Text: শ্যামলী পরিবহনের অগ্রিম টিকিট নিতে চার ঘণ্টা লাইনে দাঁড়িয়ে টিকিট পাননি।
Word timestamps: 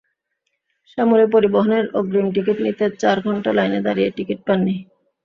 শ্যামলী 0.87 1.25
পরিবহনের 1.33 1.85
অগ্রিম 1.99 2.27
টিকিট 2.35 2.57
নিতে 2.65 2.85
চার 3.01 3.17
ঘণ্টা 3.25 3.49
লাইনে 3.57 3.79
দাঁড়িয়ে 3.87 4.09
টিকিট 4.17 4.39
পাননি। 4.47 4.75